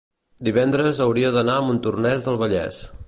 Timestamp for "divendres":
0.47-1.01